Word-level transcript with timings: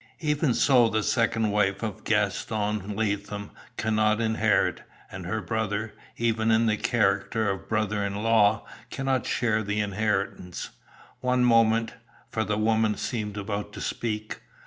"Even 0.21 0.55
so, 0.55 0.89
the 0.89 1.03
second 1.03 1.51
wife 1.51 1.83
of 1.83 2.03
Gaston 2.03 2.95
Latham 2.95 3.51
cannot 3.77 4.19
inherit, 4.19 4.81
and 5.11 5.27
her 5.27 5.41
brother, 5.43 5.93
even 6.17 6.49
in 6.49 6.65
the 6.65 6.75
character 6.75 7.51
of 7.51 7.69
brother 7.69 8.03
in 8.03 8.15
law, 8.23 8.65
cannot 8.89 9.27
share 9.27 9.61
the 9.61 9.79
inheritance. 9.79 10.71
One 11.19 11.43
moment," 11.45 11.93
for 12.31 12.43
the 12.43 12.57
woman 12.57 12.95
seemed 12.97 13.37
about 13.37 13.73
to 13.73 13.79
speak. 13.79 14.41